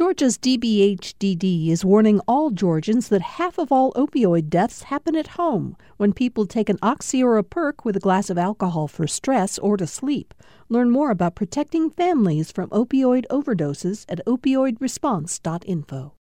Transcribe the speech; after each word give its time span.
Georgia's 0.00 0.38
DBHDD 0.38 1.68
is 1.68 1.84
warning 1.84 2.20
all 2.26 2.48
Georgians 2.48 3.10
that 3.10 3.20
half 3.20 3.58
of 3.58 3.70
all 3.70 3.92
opioid 3.92 4.48
deaths 4.48 4.84
happen 4.84 5.14
at 5.14 5.36
home 5.36 5.76
when 5.98 6.14
people 6.14 6.46
take 6.46 6.70
an 6.70 6.78
oxy 6.80 7.22
or 7.22 7.36
a 7.36 7.44
perk 7.44 7.84
with 7.84 7.98
a 7.98 8.00
glass 8.00 8.30
of 8.30 8.38
alcohol 8.38 8.88
for 8.88 9.06
stress 9.06 9.58
or 9.58 9.76
to 9.76 9.86
sleep. 9.86 10.32
Learn 10.70 10.88
more 10.90 11.10
about 11.10 11.34
protecting 11.34 11.90
families 11.90 12.50
from 12.50 12.70
opioid 12.70 13.26
overdoses 13.30 14.06
at 14.08 14.24
opioidresponse.info. 14.26 16.14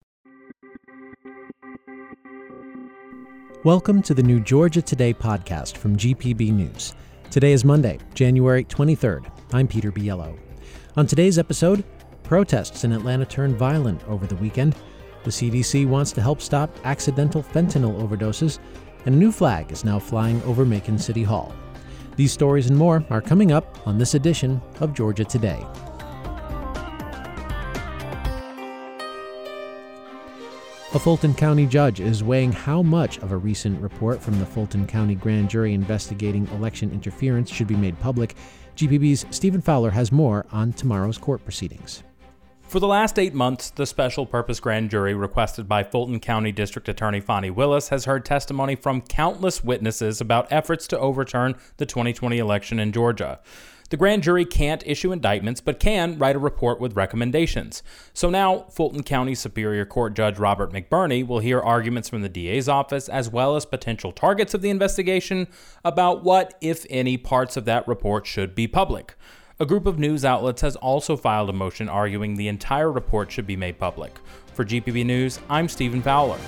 Welcome 3.63 4.01
to 4.01 4.13
the 4.13 4.23
new 4.23 4.41
Georgia 4.41 4.81
Today 4.81 5.13
podcast 5.13 5.77
from 5.77 5.95
GPB 5.95 6.51
News. 6.51 6.95
Today 7.31 7.53
is 7.53 7.63
Monday, 7.63 7.97
January 8.13 8.65
23rd. 8.65 9.31
I'm 9.53 9.69
Peter 9.69 9.89
Biello. 9.89 10.37
On 10.97 11.07
today's 11.07 11.39
episode, 11.39 11.85
Protests 12.29 12.83
in 12.83 12.91
Atlanta 12.91 13.25
turned 13.25 13.55
violent 13.55 14.07
over 14.07 14.27
the 14.27 14.35
weekend. 14.35 14.75
The 15.23 15.31
CDC 15.31 15.87
wants 15.87 16.11
to 16.11 16.21
help 16.21 16.41
stop 16.41 16.69
accidental 16.83 17.41
fentanyl 17.41 17.99
overdoses, 17.99 18.59
and 19.07 19.15
a 19.15 19.17
new 19.17 19.31
flag 19.31 19.71
is 19.71 19.83
now 19.83 19.97
flying 19.97 20.39
over 20.43 20.63
Macon 20.63 20.99
City 20.99 21.23
Hall. 21.23 21.51
These 22.17 22.31
stories 22.31 22.67
and 22.67 22.77
more 22.77 23.03
are 23.09 23.19
coming 23.19 23.51
up 23.51 23.87
on 23.87 23.97
this 23.97 24.13
edition 24.13 24.61
of 24.79 24.93
Georgia 24.93 25.25
Today. 25.25 25.65
A 30.93 30.99
Fulton 30.99 31.33
County 31.33 31.65
judge 31.65 31.99
is 31.99 32.23
weighing 32.23 32.51
how 32.51 32.83
much 32.83 33.17
of 33.23 33.31
a 33.31 33.37
recent 33.37 33.81
report 33.81 34.21
from 34.21 34.37
the 34.37 34.45
Fulton 34.45 34.85
County 34.85 35.15
grand 35.15 35.49
jury 35.49 35.73
investigating 35.73 36.47
election 36.49 36.91
interference 36.91 37.49
should 37.49 37.67
be 37.67 37.75
made 37.75 37.99
public. 37.99 38.35
GPB's 38.75 39.25
Stephen 39.31 39.61
Fowler 39.61 39.89
has 39.89 40.11
more 40.11 40.45
on 40.51 40.73
tomorrow's 40.73 41.17
court 41.17 41.43
proceedings. 41.43 42.03
For 42.69 42.79
the 42.79 42.85
last 42.85 43.17
eight 43.17 43.33
months, 43.33 43.71
the 43.71 43.87
special 43.87 44.27
purpose 44.27 44.59
grand 44.59 44.91
jury 44.91 45.15
requested 45.15 45.67
by 45.67 45.81
Fulton 45.81 46.19
County 46.19 46.51
District 46.51 46.87
Attorney 46.87 47.19
Fani 47.19 47.49
Willis 47.49 47.89
has 47.89 48.05
heard 48.05 48.23
testimony 48.23 48.75
from 48.75 49.01
countless 49.01 49.63
witnesses 49.63 50.21
about 50.21 50.51
efforts 50.51 50.87
to 50.89 50.99
overturn 50.99 51.55
the 51.77 51.87
2020 51.87 52.37
election 52.37 52.79
in 52.79 52.91
Georgia. 52.91 53.39
The 53.89 53.97
grand 53.97 54.21
jury 54.21 54.45
can't 54.45 54.83
issue 54.85 55.11
indictments, 55.11 55.61
but 55.61 55.79
can 55.79 56.19
write 56.19 56.35
a 56.35 56.39
report 56.39 56.79
with 56.79 56.95
recommendations. 56.95 57.81
So 58.13 58.29
now, 58.29 58.67
Fulton 58.69 59.01
County 59.01 59.33
Superior 59.33 59.85
Court 59.85 60.13
Judge 60.13 60.37
Robert 60.37 60.71
McBurney 60.71 61.25
will 61.25 61.39
hear 61.39 61.59
arguments 61.59 62.07
from 62.07 62.21
the 62.21 62.29
DA's 62.29 62.69
office 62.69 63.09
as 63.09 63.31
well 63.31 63.55
as 63.55 63.65
potential 63.65 64.11
targets 64.11 64.53
of 64.53 64.61
the 64.61 64.69
investigation 64.69 65.47
about 65.83 66.23
what, 66.23 66.53
if 66.61 66.85
any, 66.87 67.17
parts 67.17 67.57
of 67.57 67.65
that 67.65 67.87
report 67.87 68.27
should 68.27 68.53
be 68.53 68.67
public. 68.67 69.15
A 69.61 69.65
group 69.65 69.87
of 69.87 69.99
news 69.99 70.23
outlets 70.23 70.61
has 70.61 70.77
also 70.77 71.17
filed 71.17 71.49
a 71.49 71.53
motion 71.53 71.89
arguing 71.89 72.35
the 72.37 72.47
entire 72.47 72.89
report 72.89 73.29
should 73.29 73.45
be 73.45 73.57
made 73.57 73.77
public. 73.77 74.17
For 74.53 74.63
GPB 74.63 75.05
News, 75.05 75.37
I'm 75.49 75.67
Stephen 75.67 76.01
Fowler. 76.01 76.39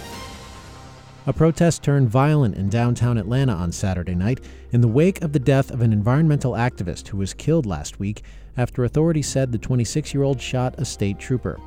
A 1.27 1.33
protest 1.33 1.83
turned 1.83 2.09
violent 2.09 2.55
in 2.55 2.69
downtown 2.69 3.17
Atlanta 3.17 3.51
on 3.51 3.73
Saturday 3.73 4.15
night 4.15 4.39
in 4.71 4.79
the 4.79 4.87
wake 4.87 5.21
of 5.21 5.33
the 5.33 5.39
death 5.39 5.71
of 5.71 5.81
an 5.81 5.91
environmental 5.91 6.53
activist 6.53 7.09
who 7.09 7.17
was 7.17 7.33
killed 7.33 7.65
last 7.65 7.99
week 7.99 8.23
after 8.55 8.85
authorities 8.85 9.27
said 9.27 9.51
the 9.51 9.57
26 9.57 10.13
year 10.13 10.23
old 10.23 10.39
shot 10.39 10.75
a 10.77 10.85
state 10.85 11.19
trooper. 11.19 11.59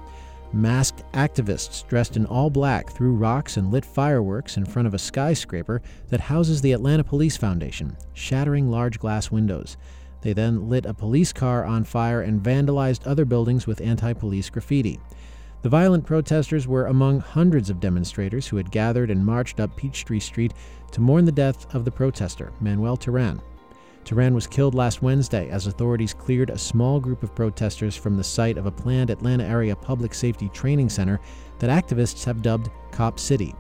Masked 0.55 1.05
activists 1.13 1.87
dressed 1.87 2.17
in 2.17 2.25
all 2.25 2.49
black 2.49 2.91
threw 2.91 3.15
rocks 3.15 3.59
and 3.59 3.71
lit 3.71 3.85
fireworks 3.85 4.57
in 4.57 4.65
front 4.65 4.89
of 4.89 4.95
a 4.95 4.99
skyscraper 4.99 5.83
that 6.09 6.21
houses 6.21 6.63
the 6.63 6.73
Atlanta 6.73 7.05
Police 7.05 7.37
Foundation, 7.37 7.95
shattering 8.15 8.71
large 8.71 8.99
glass 8.99 9.31
windows. 9.31 9.77
They 10.25 10.33
then 10.33 10.71
lit 10.71 10.87
a 10.87 10.95
police 10.95 11.35
car 11.35 11.67
on 11.67 11.85
fire 11.85 12.23
and 12.23 12.43
vandalized 12.43 13.07
other 13.07 13.27
buildings 13.27 13.67
with 13.67 13.83
anti 13.83 14.15
police 14.15 14.49
graffiti. 14.49 14.99
The 15.61 15.69
violent 15.69 16.07
protesters 16.07 16.67
were 16.67 16.87
among 16.87 17.21
hundreds 17.21 17.69
of 17.69 17.79
demonstrators 17.79 18.47
who 18.47 18.57
had 18.57 18.71
gathered 18.71 19.11
and 19.11 19.25
marched 19.25 19.61
up 19.61 19.77
Peachtree 19.77 20.21
Street 20.21 20.55
to 20.93 21.03
mourn 21.03 21.27
the 21.27 21.33
death 21.33 21.73
of 21.75 21.85
the 21.85 21.91
protester, 21.91 22.53
Manuel 22.59 22.97
Terán. 22.97 23.39
Terán 24.07 24.33
was 24.33 24.47
killed 24.47 24.75
last 24.75 25.03
Wednesday 25.03 25.51
as 25.51 25.67
authorities 25.67 26.15
cleared 26.15 26.49
a 26.49 26.59
small 26.59 27.01
group 27.01 27.23
of 27.23 27.35
protesters 27.35 27.95
from 27.95 28.17
the 28.17 28.25
site 28.25 28.57
of 28.57 28.65
a 28.65 28.71
planned 28.71 29.11
Atlanta 29.11 29.45
area 29.45 29.77
public 29.77 30.15
safety 30.15 30.49
training 30.55 30.89
center 30.89 31.21
that 31.59 31.69
activists 31.69 32.25
have 32.25 32.41
dubbed 32.41 32.71
Cop 32.93 33.19
City. 33.19 33.55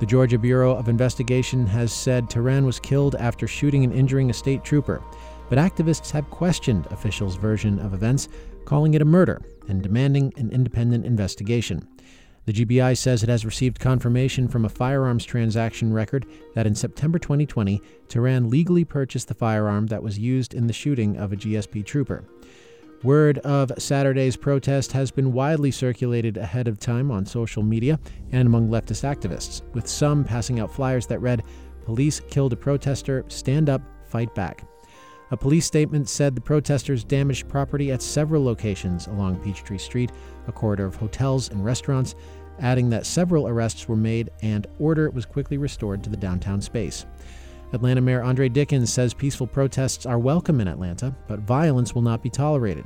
The 0.00 0.06
Georgia 0.06 0.38
Bureau 0.38 0.74
of 0.74 0.88
Investigation 0.88 1.66
has 1.66 1.92
said 1.92 2.30
Terán 2.30 2.64
was 2.64 2.80
killed 2.80 3.14
after 3.16 3.46
shooting 3.46 3.84
and 3.84 3.92
injuring 3.92 4.30
a 4.30 4.34
state 4.34 4.64
trooper 4.64 5.02
but 5.52 5.58
activists 5.58 6.10
have 6.10 6.30
questioned 6.30 6.86
officials' 6.86 7.36
version 7.36 7.78
of 7.80 7.92
events, 7.92 8.30
calling 8.64 8.94
it 8.94 9.02
a 9.02 9.04
murder 9.04 9.42
and 9.68 9.82
demanding 9.82 10.32
an 10.38 10.50
independent 10.50 11.04
investigation. 11.04 11.86
The 12.46 12.54
GBI 12.54 12.96
says 12.96 13.22
it 13.22 13.28
has 13.28 13.44
received 13.44 13.78
confirmation 13.78 14.48
from 14.48 14.64
a 14.64 14.70
firearms 14.70 15.26
transaction 15.26 15.92
record 15.92 16.24
that 16.54 16.66
in 16.66 16.74
September 16.74 17.18
2020, 17.18 17.82
Terán 18.08 18.50
legally 18.50 18.82
purchased 18.82 19.28
the 19.28 19.34
firearm 19.34 19.88
that 19.88 20.02
was 20.02 20.18
used 20.18 20.54
in 20.54 20.66
the 20.66 20.72
shooting 20.72 21.18
of 21.18 21.34
a 21.34 21.36
GSP 21.36 21.84
trooper. 21.84 22.24
Word 23.02 23.36
of 23.40 23.70
Saturday's 23.76 24.38
protest 24.38 24.90
has 24.92 25.10
been 25.10 25.34
widely 25.34 25.70
circulated 25.70 26.38
ahead 26.38 26.66
of 26.66 26.78
time 26.78 27.10
on 27.10 27.26
social 27.26 27.62
media 27.62 28.00
and 28.30 28.46
among 28.46 28.70
leftist 28.70 29.04
activists, 29.04 29.60
with 29.74 29.86
some 29.86 30.24
passing 30.24 30.60
out 30.60 30.72
flyers 30.72 31.06
that 31.08 31.20
read, 31.20 31.42
Police 31.84 32.20
killed 32.20 32.54
a 32.54 32.56
protester, 32.56 33.26
stand 33.28 33.68
up, 33.68 33.82
fight 34.08 34.34
back. 34.34 34.64
A 35.32 35.36
police 35.36 35.64
statement 35.64 36.10
said 36.10 36.34
the 36.34 36.42
protesters 36.42 37.04
damaged 37.04 37.48
property 37.48 37.90
at 37.90 38.02
several 38.02 38.44
locations 38.44 39.06
along 39.06 39.36
Peachtree 39.36 39.78
Street, 39.78 40.12
a 40.46 40.52
corridor 40.52 40.84
of 40.84 40.94
hotels 40.94 41.48
and 41.48 41.64
restaurants, 41.64 42.14
adding 42.58 42.90
that 42.90 43.06
several 43.06 43.48
arrests 43.48 43.88
were 43.88 43.96
made 43.96 44.28
and 44.42 44.66
order 44.78 45.08
was 45.08 45.24
quickly 45.24 45.56
restored 45.56 46.04
to 46.04 46.10
the 46.10 46.18
downtown 46.18 46.60
space. 46.60 47.06
Atlanta 47.72 48.02
Mayor 48.02 48.22
Andre 48.22 48.50
Dickens 48.50 48.92
says 48.92 49.14
peaceful 49.14 49.46
protests 49.46 50.04
are 50.04 50.18
welcome 50.18 50.60
in 50.60 50.68
Atlanta, 50.68 51.16
but 51.26 51.40
violence 51.40 51.94
will 51.94 52.02
not 52.02 52.22
be 52.22 52.28
tolerated. 52.28 52.84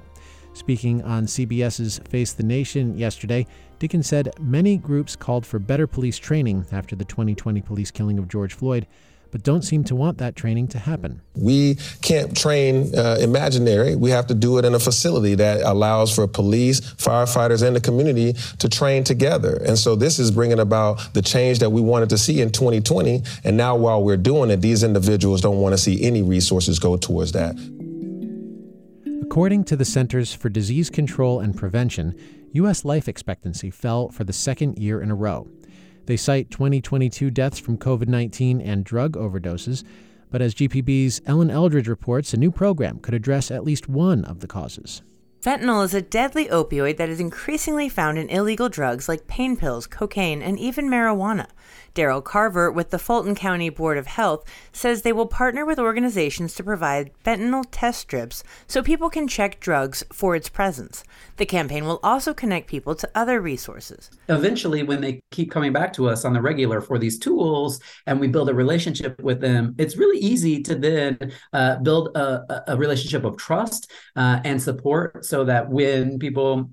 Speaking 0.52 1.02
on 1.02 1.26
CBS's 1.26 1.98
Face 2.08 2.32
the 2.32 2.44
Nation 2.44 2.96
yesterday, 2.96 3.44
Dickens 3.80 4.06
said 4.06 4.32
many 4.38 4.76
groups 4.76 5.16
called 5.16 5.44
for 5.44 5.58
better 5.58 5.88
police 5.88 6.16
training 6.16 6.64
after 6.70 6.94
the 6.94 7.04
2020 7.04 7.60
police 7.62 7.90
killing 7.90 8.20
of 8.20 8.28
George 8.28 8.54
Floyd, 8.54 8.86
but 9.36 9.42
don't 9.42 9.60
seem 9.60 9.84
to 9.84 9.94
want 9.94 10.16
that 10.16 10.34
training 10.34 10.66
to 10.66 10.78
happen. 10.78 11.20
We 11.34 11.74
can't 12.00 12.34
train 12.34 12.96
uh, 12.96 13.18
imaginary. 13.20 13.94
We 13.94 14.08
have 14.08 14.28
to 14.28 14.34
do 14.34 14.56
it 14.56 14.64
in 14.64 14.74
a 14.74 14.78
facility 14.78 15.34
that 15.34 15.60
allows 15.60 16.14
for 16.14 16.26
police, 16.26 16.80
firefighters, 16.80 17.62
and 17.62 17.76
the 17.76 17.82
community 17.82 18.32
to 18.60 18.68
train 18.70 19.04
together. 19.04 19.62
And 19.66 19.76
so 19.76 19.94
this 19.94 20.18
is 20.18 20.30
bringing 20.30 20.58
about 20.58 21.12
the 21.12 21.20
change 21.20 21.58
that 21.58 21.68
we 21.68 21.82
wanted 21.82 22.08
to 22.08 22.16
see 22.16 22.40
in 22.40 22.50
2020. 22.50 23.22
And 23.44 23.58
now, 23.58 23.76
while 23.76 24.02
we're 24.02 24.16
doing 24.16 24.48
it, 24.48 24.62
these 24.62 24.82
individuals 24.82 25.42
don't 25.42 25.58
want 25.58 25.74
to 25.74 25.78
see 25.78 26.02
any 26.02 26.22
resources 26.22 26.78
go 26.78 26.96
towards 26.96 27.32
that. 27.32 27.56
According 29.20 29.64
to 29.64 29.76
the 29.76 29.84
Centers 29.84 30.32
for 30.32 30.48
Disease 30.48 30.88
Control 30.88 31.40
and 31.40 31.54
Prevention, 31.54 32.14
U.S. 32.52 32.86
life 32.86 33.06
expectancy 33.06 33.70
fell 33.70 34.08
for 34.08 34.24
the 34.24 34.32
second 34.32 34.78
year 34.78 35.02
in 35.02 35.10
a 35.10 35.14
row. 35.14 35.46
They 36.06 36.16
cite 36.16 36.50
2022 36.50 37.30
deaths 37.30 37.58
from 37.58 37.78
COVID 37.78 38.08
19 38.08 38.60
and 38.60 38.84
drug 38.84 39.12
overdoses, 39.12 39.84
but 40.30 40.40
as 40.40 40.54
GPB's 40.54 41.20
Ellen 41.26 41.50
Eldridge 41.50 41.88
reports, 41.88 42.32
a 42.32 42.36
new 42.36 42.50
program 42.50 42.98
could 42.98 43.14
address 43.14 43.50
at 43.50 43.64
least 43.64 43.88
one 43.88 44.24
of 44.24 44.40
the 44.40 44.46
causes. 44.46 45.02
Fentanyl 45.42 45.84
is 45.84 45.94
a 45.94 46.02
deadly 46.02 46.46
opioid 46.46 46.96
that 46.96 47.08
is 47.08 47.20
increasingly 47.20 47.88
found 47.88 48.18
in 48.18 48.28
illegal 48.28 48.68
drugs 48.68 49.08
like 49.08 49.28
pain 49.28 49.56
pills, 49.56 49.86
cocaine, 49.86 50.42
and 50.42 50.58
even 50.58 50.88
marijuana. 50.88 51.46
Daryl 51.96 52.22
Carver 52.22 52.70
with 52.70 52.90
the 52.90 52.98
Fulton 52.98 53.34
County 53.34 53.70
Board 53.70 53.96
of 53.96 54.06
Health 54.06 54.44
says 54.70 55.00
they 55.00 55.14
will 55.14 55.26
partner 55.26 55.64
with 55.64 55.78
organizations 55.78 56.54
to 56.54 56.62
provide 56.62 57.10
fentanyl 57.24 57.64
test 57.70 58.00
strips 58.00 58.44
so 58.66 58.82
people 58.82 59.08
can 59.08 59.26
check 59.26 59.60
drugs 59.60 60.04
for 60.12 60.36
its 60.36 60.50
presence. 60.50 61.02
The 61.38 61.46
campaign 61.46 61.86
will 61.86 61.98
also 62.02 62.34
connect 62.34 62.68
people 62.68 62.94
to 62.96 63.10
other 63.14 63.40
resources. 63.40 64.10
Eventually, 64.28 64.82
when 64.82 65.00
they 65.00 65.20
keep 65.30 65.50
coming 65.50 65.72
back 65.72 65.94
to 65.94 66.06
us 66.06 66.26
on 66.26 66.34
the 66.34 66.42
regular 66.42 66.82
for 66.82 66.98
these 66.98 67.18
tools 67.18 67.80
and 68.06 68.20
we 68.20 68.28
build 68.28 68.50
a 68.50 68.54
relationship 68.54 69.18
with 69.22 69.40
them, 69.40 69.74
it's 69.78 69.96
really 69.96 70.18
easy 70.18 70.62
to 70.64 70.74
then 70.74 71.32
uh, 71.54 71.76
build 71.76 72.14
a, 72.14 72.72
a, 72.72 72.76
relationship 72.76 73.24
of 73.24 73.38
trust 73.38 73.90
uh, 74.16 74.40
and 74.44 74.60
support 74.60 75.24
so 75.24 75.44
that 75.44 75.70
when 75.70 76.18
people 76.18 76.70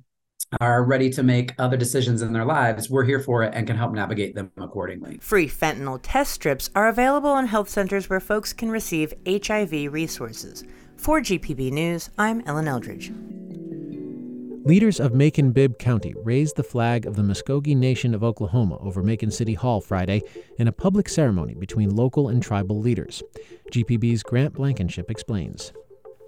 are 0.61 0.83
ready 0.83 1.09
to 1.11 1.23
make 1.23 1.53
other 1.57 1.77
decisions 1.77 2.21
in 2.21 2.33
their 2.33 2.45
lives, 2.45 2.89
we're 2.89 3.03
here 3.03 3.19
for 3.19 3.43
it 3.43 3.53
and 3.53 3.67
can 3.67 3.77
help 3.77 3.93
navigate 3.93 4.35
them 4.35 4.51
accordingly. 4.57 5.17
Free 5.21 5.47
fentanyl 5.47 5.99
test 6.01 6.31
strips 6.31 6.69
are 6.75 6.87
available 6.87 7.37
in 7.37 7.47
health 7.47 7.69
centers 7.69 8.09
where 8.09 8.19
folks 8.19 8.53
can 8.53 8.69
receive 8.69 9.13
HIV 9.27 9.93
resources. 9.93 10.63
For 10.97 11.19
GPB 11.19 11.71
News, 11.71 12.09
I'm 12.17 12.41
Ellen 12.45 12.67
Eldridge. 12.67 13.11
Leaders 14.65 15.01
of 15.01 15.13
Macon 15.13 15.51
Bibb 15.51 15.77
County 15.77 16.13
raised 16.23 16.55
the 16.55 16.63
flag 16.63 17.05
of 17.05 17.17
the 17.17 17.23
Muscogee 17.23 17.75
Nation 17.75 18.15
of 18.15 18.23
Oklahoma 18.23 18.77
over 18.77 19.03
Macon 19.03 19.29
City 19.29 19.55
Hall 19.55 19.81
Friday 19.81 20.21
in 20.57 20.69
a 20.69 20.71
public 20.71 21.09
ceremony 21.09 21.53
between 21.53 21.93
local 21.93 22.29
and 22.29 22.41
tribal 22.41 22.79
leaders. 22.79 23.21
GPB's 23.73 24.23
Grant 24.23 24.53
Blankenship 24.53 25.11
explains. 25.11 25.73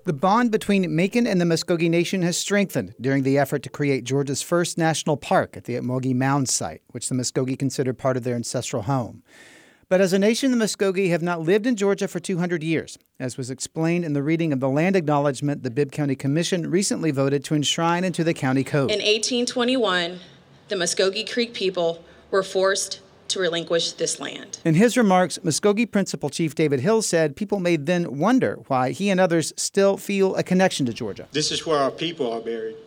The 0.06 0.14
bond 0.14 0.52
between 0.52 0.96
Macon 0.96 1.26
and 1.26 1.42
the 1.42 1.46
Muscogee 1.46 1.90
Nation 1.90 2.22
has 2.22 2.38
strengthened 2.38 2.94
during 3.02 3.24
the 3.24 3.40
effort 3.40 3.64
to 3.64 3.72
create 3.72 4.04
Georgia's 4.04 4.44
first 4.44 4.78
national 4.78 5.18
park 5.18 5.58
at 5.58 5.64
the 5.64 5.74
Ocmulgee 5.74 6.14
Mound 6.14 6.48
site, 6.48 6.84
which 6.92 7.10
the 7.10 7.16
Muscogee 7.16 7.56
considered 7.56 7.98
part 7.98 8.16
of 8.16 8.24
their 8.24 8.36
ancestral 8.36 8.84
home. 8.84 9.24
But 9.90 10.02
as 10.02 10.14
a 10.14 10.20
nation, 10.20 10.52
the 10.52 10.58
Muscogee 10.58 11.10
have 11.10 11.24
not 11.24 11.42
lived 11.42 11.66
in 11.66 11.76
Georgia 11.76 12.08
for 12.08 12.20
200 12.20 12.62
years, 12.62 13.00
as 13.20 13.36
was 13.36 13.50
explained 13.50 14.06
in 14.06 14.14
the 14.14 14.22
reading 14.22 14.54
of 14.54 14.60
the 14.60 14.70
land 14.70 14.96
acknowledgement 14.96 15.64
the 15.64 15.72
Bibb 15.72 15.92
County 15.92 16.16
Commission 16.16 16.70
recently 16.70 17.10
voted 17.10 17.44
to 17.46 17.56
enshrine 17.56 18.04
into 18.04 18.24
the 18.24 18.36
county 18.36 18.64
code. 18.64 18.92
In 18.92 19.00
1821, 19.00 20.20
the 20.68 20.76
Muscogee 20.76 21.26
Creek 21.26 21.56
people 21.56 22.06
were 22.30 22.44
forced 22.44 23.00
to 23.36 23.42
relinquish 23.42 23.92
this 23.92 24.20
land. 24.20 24.60
In 24.64 24.76
his 24.76 24.96
remarks, 24.96 25.38
Muscogee 25.44 25.86
Principal 25.86 26.30
Chief 26.30 26.56
David 26.56 26.80
Hill 26.80 27.02
said 27.02 27.36
people 27.36 27.60
may 27.60 27.76
then 27.76 28.18
wonder 28.18 28.60
why 28.68 28.92
he 28.92 29.10
and 29.10 29.20
others 29.20 29.54
still 29.58 29.98
feel 29.98 30.36
a 30.36 30.44
connection 30.44 30.86
to 30.86 30.94
Georgia. 30.94 31.28
This 31.34 31.52
is 31.52 31.66
where 31.66 31.78
our 31.78 31.92
people 31.92 32.32
are 32.32 32.40
buried. 32.40 32.78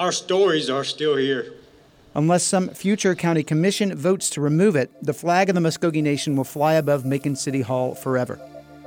Our 0.00 0.10
stories 0.10 0.68
are 0.68 0.82
still 0.82 1.16
here. 1.16 1.52
Unless 2.14 2.42
some 2.42 2.70
future 2.70 3.14
county 3.14 3.44
commission 3.44 3.94
votes 3.94 4.30
to 4.30 4.40
remove 4.40 4.74
it, 4.74 4.90
the 5.00 5.14
flag 5.14 5.48
of 5.48 5.54
the 5.54 5.60
Muscogee 5.60 6.02
Nation 6.02 6.34
will 6.34 6.42
fly 6.42 6.74
above 6.74 7.04
Macon 7.04 7.36
City 7.36 7.60
Hall 7.60 7.94
forever. 7.94 8.40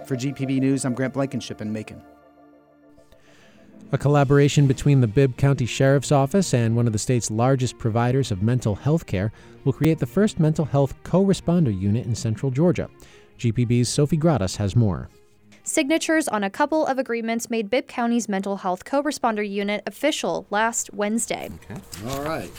For 0.06 0.18
GPB 0.18 0.60
News, 0.60 0.84
I'm 0.84 0.94
Grant 0.94 1.13
Blankenship 1.13 1.62
in 1.62 1.72
Macon. 1.72 2.01
A 3.94 3.98
collaboration 3.98 4.66
between 4.66 5.01
the 5.01 5.07
Bibb 5.07 5.38
County 5.38 5.68
Sheriff's 5.68 6.12
Office 6.12 6.56
and 6.56 6.75
one 6.75 6.88
of 6.88 6.94
the 6.94 6.98
state's 6.98 7.30
largest 7.30 7.78
providers 7.78 8.31
of 8.31 8.42
mental 8.42 8.74
health 8.74 9.06
care 9.06 9.31
will 9.66 9.72
create 9.72 10.00
the 10.00 10.07
first 10.07 10.40
mental 10.40 10.66
health 10.66 10.95
co 11.04 11.24
responder 11.24 11.80
unit 11.80 12.07
in 12.07 12.16
central 12.16 12.51
Georgia. 12.51 12.90
GPB's 13.38 13.90
Sofi 13.90 14.18
Gratas 14.18 14.56
has 14.56 14.75
more. 14.75 15.10
Signatures 15.65 16.27
on 16.27 16.44
a 16.44 16.50
couple 16.50 16.86
of 16.86 17.00
agreements 17.00 17.50
made 17.50 17.69
Bibb 17.69 17.88
County's 17.88 18.27
mental 18.27 18.57
health 18.57 18.83
co 18.83 19.01
responder 19.01 19.50
unit 19.50 19.81
official 19.88 20.45
last 20.50 20.94
Wednesday. 20.94 21.50
Okay. 21.71 21.80
All 22.10 22.21
right. 22.21 22.51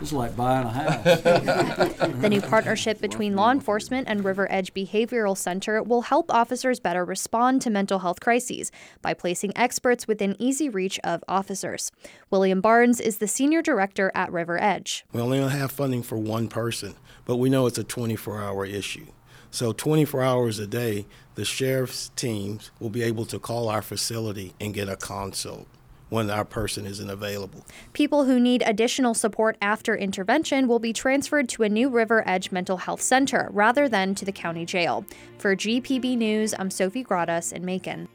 It's 0.00 0.10
like 0.10 0.34
buying 0.38 0.66
a 0.66 0.70
house. 0.70 1.04
the 1.20 2.28
new 2.30 2.40
partnership 2.40 2.98
between 2.98 3.36
law 3.36 3.52
enforcement 3.52 4.08
and 4.08 4.24
River 4.24 4.50
Edge 4.50 4.72
Behavioral 4.72 5.36
Center 5.36 5.82
will 5.82 6.00
help 6.00 6.32
officers 6.32 6.80
better 6.80 7.04
respond 7.04 7.60
to 7.60 7.68
mental 7.68 7.98
health 7.98 8.20
crises 8.20 8.72
by 9.02 9.12
placing 9.12 9.54
experts 9.54 10.08
within 10.08 10.34
easy 10.38 10.70
reach 10.70 10.98
of 11.04 11.22
officers. 11.28 11.92
William 12.30 12.62
Barnes 12.62 13.00
is 13.00 13.18
the 13.18 13.28
senior 13.28 13.60
director 13.60 14.10
at 14.14 14.32
River 14.32 14.58
Edge. 14.58 15.04
We 15.12 15.20
only 15.20 15.40
have 15.46 15.72
funding 15.72 16.02
for 16.02 16.16
one 16.16 16.48
person, 16.48 16.94
but 17.26 17.36
we 17.36 17.50
know 17.50 17.66
it's 17.66 17.76
a 17.76 17.84
24 17.84 18.40
hour 18.40 18.64
issue. 18.64 19.08
So 19.50 19.72
24 19.72 20.22
hours 20.22 20.58
a 20.58 20.66
day, 20.66 21.06
the 21.34 21.44
sheriff's 21.44 22.10
teams 22.16 22.70
will 22.78 22.90
be 22.90 23.02
able 23.02 23.24
to 23.26 23.38
call 23.38 23.68
our 23.68 23.82
facility 23.82 24.54
and 24.60 24.72
get 24.72 24.88
a 24.88 24.96
consult 24.96 25.66
when 26.08 26.28
our 26.28 26.44
person 26.44 26.86
isn't 26.86 27.08
available. 27.08 27.64
People 27.92 28.24
who 28.24 28.38
need 28.38 28.62
additional 28.66 29.14
support 29.14 29.56
after 29.62 29.96
intervention 29.96 30.68
will 30.68 30.78
be 30.78 30.92
transferred 30.92 31.48
to 31.48 31.62
a 31.62 31.68
new 31.68 31.88
River 31.88 32.22
Edge 32.26 32.52
Mental 32.52 32.78
Health 32.78 33.00
Center 33.00 33.48
rather 33.52 33.88
than 33.88 34.14
to 34.16 34.24
the 34.24 34.32
county 34.32 34.64
jail. 34.64 35.04
For 35.38 35.56
GPB 35.56 36.16
News, 36.16 36.54
I'm 36.58 36.70
Sofi 36.70 37.04
Gratas 37.04 37.52
in 37.52 37.64
Macon. 37.64 38.08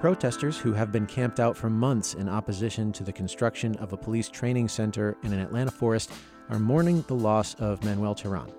Protesters 0.00 0.58
who 0.58 0.72
have 0.72 0.92
been 0.92 1.06
camped 1.06 1.40
out 1.40 1.56
for 1.56 1.70
months 1.70 2.14
in 2.14 2.28
opposition 2.28 2.92
to 2.92 3.02
the 3.02 3.12
construction 3.12 3.74
of 3.76 3.92
a 3.92 3.96
police 3.96 4.28
training 4.28 4.68
center 4.68 5.16
in 5.22 5.32
an 5.32 5.40
Atlanta 5.40 5.70
forest 5.70 6.12
are 6.50 6.58
mourning 6.58 7.02
the 7.08 7.14
loss 7.14 7.54
of 7.54 7.82
Manuel 7.82 8.14
Terán. 8.14 8.52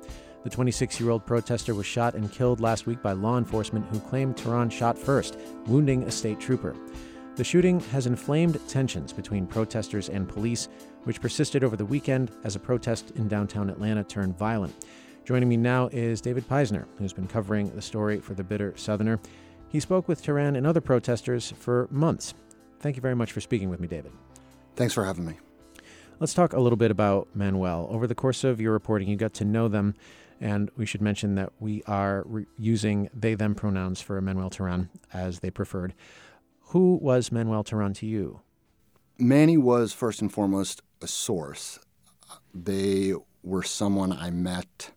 The 0.43 0.49
26 0.49 0.99
year 0.99 1.09
old 1.09 1.25
protester 1.25 1.73
was 1.73 1.85
shot 1.85 2.13
and 2.15 2.31
killed 2.31 2.61
last 2.61 2.85
week 2.85 3.01
by 3.01 3.13
law 3.13 3.37
enforcement 3.37 3.85
who 3.87 3.99
claimed 3.99 4.35
Terán 4.35 4.71
shot 4.71 4.97
first, 4.97 5.37
wounding 5.65 6.03
a 6.03 6.11
state 6.11 6.39
trooper. 6.39 6.75
The 7.35 7.43
shooting 7.43 7.79
has 7.91 8.07
inflamed 8.07 8.59
tensions 8.67 9.13
between 9.13 9.45
protesters 9.45 10.09
and 10.09 10.27
police, 10.27 10.69
which 11.03 11.21
persisted 11.21 11.63
over 11.63 11.75
the 11.75 11.85
weekend 11.85 12.31
as 12.43 12.55
a 12.55 12.59
protest 12.59 13.11
in 13.15 13.27
downtown 13.27 13.69
Atlanta 13.69 14.03
turned 14.03 14.37
violent. 14.37 14.85
Joining 15.23 15.49
me 15.49 15.57
now 15.57 15.87
is 15.91 16.21
David 16.21 16.47
Peisner, 16.47 16.85
who's 16.97 17.13
been 17.13 17.27
covering 17.27 17.69
the 17.75 17.81
story 17.81 18.19
for 18.19 18.33
the 18.33 18.43
Bitter 18.43 18.73
Southerner. 18.75 19.19
He 19.69 19.79
spoke 19.79 20.07
with 20.07 20.23
Terán 20.23 20.57
and 20.57 20.65
other 20.65 20.81
protesters 20.81 21.53
for 21.59 21.87
months. 21.91 22.33
Thank 22.79 22.95
you 22.95 23.01
very 23.01 23.15
much 23.15 23.33
for 23.33 23.41
speaking 23.41 23.69
with 23.69 23.79
me, 23.79 23.87
David. 23.87 24.13
Thanks 24.75 24.93
for 24.93 25.03
having 25.03 25.25
me. 25.25 25.33
Let's 26.19 26.33
talk 26.33 26.53
a 26.53 26.59
little 26.59 26.77
bit 26.77 26.89
about 26.89 27.27
Manuel. 27.35 27.87
Over 27.91 28.07
the 28.07 28.15
course 28.15 28.43
of 28.43 28.59
your 28.59 28.73
reporting, 28.73 29.07
you 29.07 29.15
got 29.17 29.35
to 29.35 29.45
know 29.45 29.67
them 29.67 29.93
and 30.41 30.71
we 30.75 30.85
should 30.85 31.01
mention 31.01 31.35
that 31.35 31.53
we 31.59 31.83
are 31.83 32.23
re- 32.25 32.45
using 32.57 33.09
they 33.13 33.35
them 33.35 33.53
pronouns 33.53 34.01
for 34.01 34.19
Manuel 34.19 34.49
Terán 34.49 34.89
as 35.13 35.39
they 35.39 35.51
preferred. 35.51 35.93
Who 36.69 36.95
was 36.95 37.31
Manuel 37.31 37.63
Terán 37.63 37.95
to 37.97 38.07
you? 38.07 38.41
Manny 39.19 39.57
was 39.57 39.93
first 39.93 40.21
and 40.21 40.31
foremost 40.31 40.81
a 41.01 41.07
source. 41.07 41.79
They 42.51 43.13
were 43.43 43.63
someone 43.63 44.11
I 44.11 44.31
met 44.31 44.91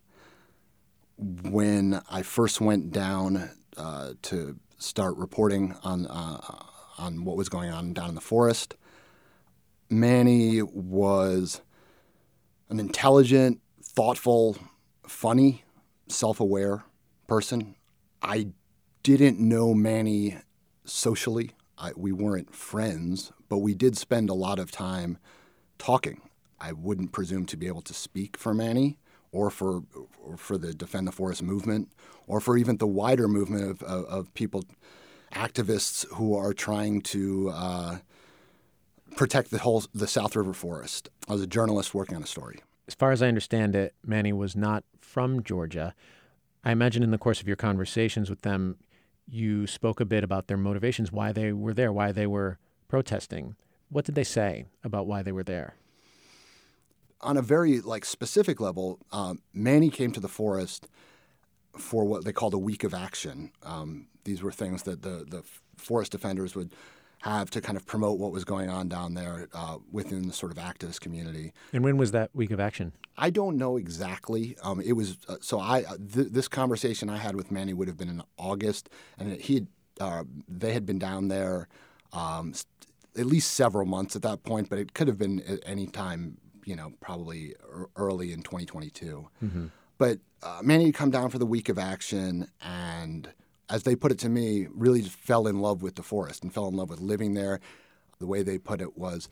when 1.17 2.01
I 2.09 2.23
first 2.23 2.61
went 2.61 2.91
down 2.91 3.51
uh, 3.77 4.13
to 4.23 4.57
start 4.79 5.15
reporting 5.17 5.75
on 5.83 6.07
uh, 6.07 6.39
on 6.97 7.25
what 7.25 7.37
was 7.37 7.47
going 7.47 7.69
on 7.69 7.93
down 7.93 8.09
in 8.09 8.15
the 8.15 8.21
forest. 8.21 8.75
Manny 9.91 10.61
was 10.61 11.61
an 12.69 12.79
intelligent, 12.79 13.59
thoughtful 13.83 14.57
funny, 15.05 15.65
self 16.07 16.39
aware 16.39 16.85
person. 17.27 17.75
I 18.21 18.47
didn't 19.03 19.39
know 19.39 19.73
Manny 19.73 20.37
socially. 20.85 21.51
I, 21.77 21.91
we 21.97 22.13
weren't 22.13 22.55
friends, 22.55 23.33
but 23.49 23.57
we 23.57 23.73
did 23.73 23.97
spend 23.97 24.29
a 24.29 24.33
lot 24.33 24.59
of 24.59 24.71
time 24.71 25.17
talking. 25.77 26.21
I 26.57 26.71
wouldn't 26.71 27.11
presume 27.11 27.45
to 27.47 27.57
be 27.57 27.67
able 27.67 27.81
to 27.81 27.93
speak 27.93 28.37
for 28.37 28.53
Manny 28.53 28.97
or 29.33 29.49
for 29.49 29.83
or 30.23 30.37
for 30.37 30.57
the 30.57 30.73
Defend 30.73 31.07
the 31.07 31.11
Forest 31.11 31.43
movement 31.43 31.91
or 32.27 32.39
for 32.39 32.55
even 32.55 32.77
the 32.77 32.87
wider 32.87 33.27
movement 33.27 33.69
of, 33.69 33.83
of, 33.83 34.05
of 34.05 34.33
people, 34.35 34.63
activists 35.33 36.05
who 36.13 36.33
are 36.33 36.53
trying 36.53 37.01
to 37.01 37.49
uh, 37.53 37.97
protect 39.15 39.51
the 39.51 39.59
whole 39.59 39.83
the 39.93 40.07
South 40.07 40.35
River 40.35 40.53
Forest. 40.53 41.09
I 41.27 41.33
was 41.33 41.41
a 41.41 41.47
journalist 41.47 41.93
working 41.93 42.15
on 42.15 42.23
a 42.23 42.27
story. 42.27 42.59
As 42.87 42.95
far 42.95 43.11
as 43.11 43.21
I 43.21 43.27
understand 43.27 43.75
it, 43.75 43.93
Manny 44.05 44.33
was 44.33 44.55
not 44.55 44.83
from 44.99 45.43
Georgia. 45.43 45.93
I 46.63 46.71
imagine 46.71 47.03
in 47.03 47.11
the 47.11 47.17
course 47.17 47.41
of 47.41 47.47
your 47.47 47.55
conversations 47.55 48.29
with 48.29 48.41
them, 48.41 48.77
you 49.27 49.65
spoke 49.65 49.99
a 49.99 50.05
bit 50.05 50.23
about 50.23 50.47
their 50.47 50.57
motivations, 50.57 51.11
why 51.11 51.31
they 51.31 51.53
were 51.53 51.73
there, 51.73 51.91
why 51.91 52.11
they 52.11 52.27
were 52.27 52.59
protesting. 52.87 53.55
What 53.89 54.05
did 54.05 54.15
they 54.15 54.23
say 54.23 54.65
about 54.83 55.07
why 55.07 55.21
they 55.21 55.31
were 55.31 55.43
there? 55.43 55.75
On 57.21 57.37
a 57.37 57.41
very 57.41 57.79
like 57.81 58.03
specific 58.03 58.59
level, 58.59 58.99
um, 59.11 59.41
Manny 59.53 59.89
came 59.89 60.11
to 60.11 60.19
the 60.19 60.27
forest 60.27 60.87
for 61.77 62.03
what 62.03 62.25
they 62.25 62.33
called 62.33 62.53
a 62.53 62.59
week 62.59 62.83
of 62.83 62.93
action. 62.93 63.51
Um, 63.63 64.07
these 64.23 64.41
were 64.41 64.51
things 64.51 64.83
that 64.83 65.01
the 65.01 65.25
the 65.27 65.43
forest 65.77 66.11
defenders 66.11 66.55
would 66.55 66.73
have 67.21 67.51
to 67.51 67.61
kind 67.61 67.77
of 67.77 67.85
promote 67.85 68.19
what 68.19 68.31
was 68.31 68.43
going 68.43 68.69
on 68.69 68.87
down 68.87 69.13
there 69.13 69.47
uh, 69.53 69.77
within 69.91 70.27
the 70.27 70.33
sort 70.33 70.51
of 70.51 70.57
activist 70.57 70.99
community. 70.99 71.53
And 71.71 71.83
when 71.83 71.97
was 71.97 72.11
that 72.11 72.31
week 72.33 72.51
of 72.51 72.59
action? 72.59 72.93
I 73.17 73.29
don't 73.29 73.57
know 73.57 73.77
exactly. 73.77 74.57
Um, 74.63 74.81
it 74.81 74.93
was 74.93 75.17
uh, 75.27 75.37
so 75.41 75.59
I 75.59 75.83
uh, 75.83 75.97
th- 75.97 76.29
this 76.31 76.47
conversation 76.47 77.09
I 77.09 77.17
had 77.17 77.35
with 77.35 77.51
Manny 77.51 77.73
would 77.73 77.87
have 77.87 77.97
been 77.97 78.09
in 78.09 78.23
August, 78.37 78.89
and 79.19 79.33
he 79.33 79.53
had, 79.55 79.67
uh, 79.99 80.23
they 80.47 80.73
had 80.73 80.85
been 80.85 80.97
down 80.97 81.27
there 81.27 81.67
um, 82.11 82.53
at 83.17 83.25
least 83.25 83.53
several 83.53 83.85
months 83.85 84.15
at 84.15 84.21
that 84.23 84.43
point, 84.43 84.69
but 84.69 84.79
it 84.79 84.93
could 84.93 85.07
have 85.07 85.17
been 85.17 85.41
at 85.41 85.59
any 85.65 85.85
time, 85.85 86.37
you 86.65 86.75
know, 86.75 86.93
probably 87.01 87.55
early 87.95 88.31
in 88.31 88.41
2022. 88.41 89.27
Mm-hmm. 89.43 89.65
But 89.97 90.19
uh, 90.41 90.61
Manny 90.63 90.85
had 90.85 90.95
come 90.95 91.11
down 91.11 91.29
for 91.29 91.37
the 91.37 91.45
week 91.45 91.69
of 91.69 91.77
action 91.77 92.47
and 92.61 93.29
as 93.71 93.83
they 93.83 93.95
put 93.95 94.11
it 94.11 94.19
to 94.19 94.29
me, 94.29 94.67
really 94.71 95.01
fell 95.01 95.47
in 95.47 95.59
love 95.59 95.81
with 95.81 95.95
the 95.95 96.03
forest 96.03 96.43
and 96.43 96.53
fell 96.53 96.67
in 96.67 96.75
love 96.75 96.89
with 96.89 96.99
living 96.99 97.33
there. 97.33 97.59
The 98.19 98.27
way 98.27 98.43
they 98.43 98.59
put 98.59 98.81
it 98.81 98.97
was, 98.97 99.29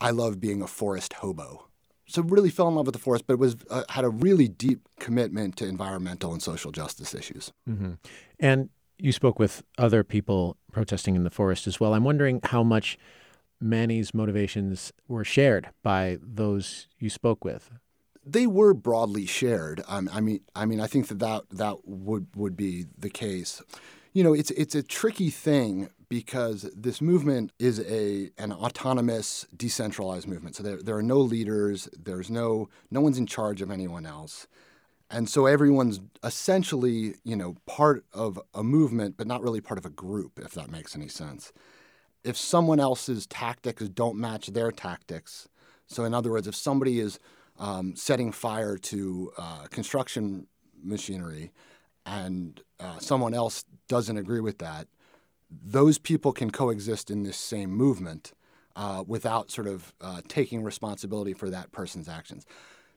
I 0.00 0.10
love 0.10 0.38
being 0.38 0.62
a 0.62 0.66
forest 0.66 1.14
hobo. 1.14 1.66
So 2.06 2.22
really 2.22 2.50
fell 2.50 2.68
in 2.68 2.74
love 2.74 2.86
with 2.86 2.94
the 2.94 3.00
forest, 3.00 3.24
but 3.26 3.38
was 3.38 3.56
uh, 3.70 3.84
had 3.88 4.04
a 4.04 4.10
really 4.10 4.48
deep 4.48 4.88
commitment 4.98 5.56
to 5.56 5.66
environmental 5.66 6.32
and 6.32 6.42
social 6.42 6.72
justice 6.72 7.14
issues. 7.14 7.52
Mm-hmm. 7.68 7.92
And 8.38 8.68
you 8.98 9.12
spoke 9.12 9.38
with 9.38 9.62
other 9.78 10.04
people 10.04 10.56
protesting 10.72 11.16
in 11.16 11.24
the 11.24 11.30
forest 11.30 11.66
as 11.66 11.80
well. 11.80 11.94
I'm 11.94 12.04
wondering 12.04 12.40
how 12.44 12.62
much 12.62 12.98
Manny's 13.60 14.12
motivations 14.12 14.92
were 15.08 15.24
shared 15.24 15.68
by 15.82 16.18
those 16.20 16.88
you 16.98 17.10
spoke 17.10 17.44
with 17.44 17.70
they 18.24 18.46
were 18.46 18.74
broadly 18.74 19.26
shared. 19.26 19.82
Um, 19.88 20.10
I 20.12 20.20
mean, 20.20 20.40
I 20.54 20.66
mean, 20.66 20.80
I 20.80 20.86
think 20.86 21.08
that, 21.08 21.18
that 21.18 21.44
that 21.50 21.88
would 21.88 22.26
would 22.36 22.56
be 22.56 22.86
the 22.98 23.10
case. 23.10 23.62
You 24.12 24.24
know, 24.24 24.34
it's 24.34 24.50
it's 24.52 24.74
a 24.74 24.82
tricky 24.82 25.30
thing 25.30 25.88
because 26.08 26.68
this 26.76 27.00
movement 27.00 27.52
is 27.58 27.80
a 27.80 28.30
an 28.38 28.52
autonomous, 28.52 29.46
decentralized 29.56 30.28
movement. 30.28 30.56
So 30.56 30.62
there 30.62 30.82
there 30.82 30.96
are 30.96 31.02
no 31.02 31.18
leaders. 31.18 31.88
There's 31.96 32.30
no 32.30 32.68
no 32.90 33.00
one's 33.00 33.18
in 33.18 33.26
charge 33.26 33.62
of 33.62 33.70
anyone 33.70 34.04
else. 34.04 34.46
And 35.12 35.28
so 35.28 35.46
everyone's 35.46 36.00
essentially, 36.22 37.14
you 37.24 37.34
know, 37.34 37.56
part 37.66 38.04
of 38.12 38.38
a 38.54 38.62
movement, 38.62 39.16
but 39.16 39.26
not 39.26 39.42
really 39.42 39.60
part 39.60 39.76
of 39.76 39.84
a 39.84 39.90
group, 39.90 40.38
if 40.38 40.52
that 40.52 40.70
makes 40.70 40.94
any 40.94 41.08
sense. 41.08 41.52
If 42.22 42.36
someone 42.36 42.78
else's 42.78 43.26
tactics 43.26 43.88
don't 43.88 44.16
match 44.16 44.48
their 44.48 44.70
tactics, 44.70 45.48
so 45.88 46.04
in 46.04 46.14
other 46.14 46.30
words, 46.30 46.46
if 46.46 46.54
somebody 46.54 47.00
is 47.00 47.18
um, 47.60 47.94
setting 47.94 48.32
fire 48.32 48.76
to 48.76 49.32
uh, 49.38 49.66
construction 49.70 50.48
machinery 50.82 51.52
and 52.06 52.62
uh, 52.80 52.98
someone 52.98 53.34
else 53.34 53.64
doesn't 53.86 54.16
agree 54.16 54.40
with 54.40 54.58
that, 54.58 54.88
those 55.50 55.98
people 55.98 56.32
can 56.32 56.50
coexist 56.50 57.10
in 57.10 57.22
this 57.22 57.36
same 57.36 57.70
movement 57.70 58.32
uh, 58.76 59.04
without 59.06 59.50
sort 59.50 59.66
of 59.66 59.92
uh, 60.00 60.22
taking 60.26 60.62
responsibility 60.62 61.34
for 61.34 61.50
that 61.50 61.70
person's 61.72 62.08
actions. 62.08 62.46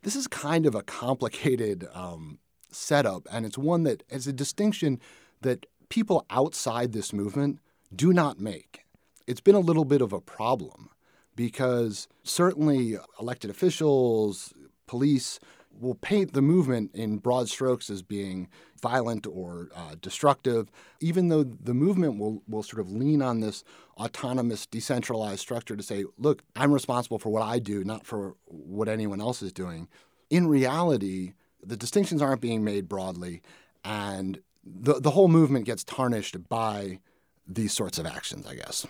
This 0.03 0.15
is 0.15 0.27
kind 0.27 0.65
of 0.65 0.75
a 0.75 0.83
complicated 0.83 1.87
um, 1.93 2.39
setup, 2.71 3.27
and 3.31 3.45
it's 3.45 3.57
one 3.57 3.83
that 3.83 4.03
is 4.09 4.27
a 4.27 4.33
distinction 4.33 4.99
that 5.41 5.65
people 5.89 6.25
outside 6.29 6.93
this 6.93 7.11
movement 7.11 7.59
do 7.93 8.13
not 8.13 8.39
make. 8.39 8.85
It's 9.27 9.41
been 9.41 9.55
a 9.55 9.59
little 9.59 9.85
bit 9.85 10.01
of 10.01 10.13
a 10.13 10.21
problem 10.21 10.89
because 11.35 12.07
certainly 12.23 12.97
elected 13.19 13.49
officials, 13.49 14.53
police 14.87 15.39
will 15.79 15.95
paint 15.95 16.33
the 16.33 16.41
movement 16.41 16.91
in 16.93 17.17
broad 17.17 17.49
strokes 17.49 17.89
as 17.89 18.01
being 18.01 18.47
violent 18.81 19.25
or 19.25 19.69
uh, 19.75 19.95
destructive, 20.01 20.69
even 20.99 21.29
though 21.29 21.43
the 21.43 21.73
movement 21.73 22.19
will, 22.19 22.43
will 22.47 22.63
sort 22.63 22.79
of 22.79 22.91
lean 22.91 23.21
on 23.21 23.39
this 23.39 23.63
autonomous, 23.97 24.65
decentralized 24.65 25.39
structure 25.39 25.75
to 25.75 25.83
say, 25.83 26.05
look, 26.17 26.43
I'm 26.55 26.71
responsible 26.71 27.17
for 27.17 27.29
what 27.29 27.43
I 27.43 27.59
do, 27.59 27.83
not 27.83 28.05
for 28.05 28.35
what 28.45 28.89
anyone 28.89 29.21
else 29.21 29.41
is 29.41 29.53
doing. 29.53 29.87
In 30.29 30.47
reality, 30.47 31.33
the 31.63 31.77
distinctions 31.77 32.21
aren't 32.21 32.41
being 32.41 32.63
made 32.63 32.87
broadly, 32.87 33.41
and 33.83 34.39
the, 34.63 34.99
the 34.99 35.11
whole 35.11 35.27
movement 35.27 35.65
gets 35.65 35.83
tarnished 35.83 36.49
by 36.49 36.99
these 37.47 37.73
sorts 37.73 37.97
of 37.97 38.05
actions, 38.05 38.45
I 38.45 38.55
guess. 38.55 38.85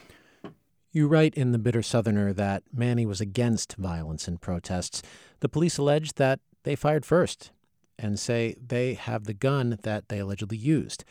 You 0.96 1.08
write 1.08 1.34
in 1.34 1.54
The 1.54 1.58
Bitter 1.58 1.82
Southerner 1.82 2.34
that 2.34 2.62
Manny 2.72 3.08
was 3.08 3.20
against 3.20 3.78
violence 3.78 4.28
in 4.28 4.38
protests. 4.38 5.02
The 5.40 5.50
police 5.50 5.80
allege 5.80 6.14
that 6.14 6.40
they 6.66 6.76
fired 6.76 7.04
first 7.04 7.50
and 7.98 8.20
say 8.20 8.56
they 8.64 8.94
have 8.94 9.24
the 9.24 9.34
gun 9.34 9.80
that 9.82 10.10
they 10.10 10.20
allegedly 10.20 10.58
used. 10.58 11.04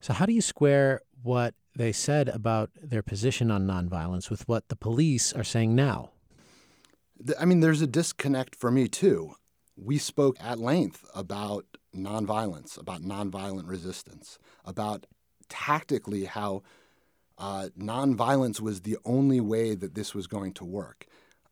So, 0.00 0.14
how 0.14 0.24
do 0.24 0.32
you 0.32 0.40
square 0.40 1.02
what 1.22 1.54
they 1.76 1.92
said 1.92 2.30
about 2.30 2.70
their 2.82 3.02
position 3.02 3.50
on 3.50 3.66
nonviolence 3.66 4.30
with 4.30 4.48
what 4.48 4.70
the 4.70 4.76
police 4.76 5.34
are 5.34 5.44
saying 5.44 5.74
now? 5.74 6.12
I 7.38 7.44
mean, 7.44 7.60
there's 7.60 7.82
a 7.82 7.86
disconnect 7.86 8.56
for 8.56 8.70
me, 8.70 8.88
too. 8.88 9.34
We 9.76 9.98
spoke 9.98 10.38
at 10.40 10.58
length 10.58 11.04
about 11.14 11.66
nonviolence, 11.94 12.80
about 12.80 13.02
nonviolent 13.02 13.68
resistance, 13.68 14.38
about 14.64 15.04
tactically 15.50 16.24
how 16.24 16.62
uh, 17.38 17.68
nonviolence 17.78 18.60
was 18.60 18.80
the 18.80 18.98
only 19.04 19.40
way 19.40 19.74
that 19.74 19.94
this 19.94 20.14
was 20.14 20.26
going 20.26 20.52
to 20.54 20.64
work. 20.64 21.06